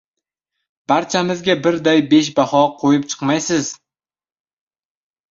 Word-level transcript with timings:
Barchamizga 0.91 1.55
birday 1.67 1.99
besh 2.13 2.31
baho 2.39 2.61
qo‘yib 2.79 3.05
chiqmaysiz?! 3.11 3.69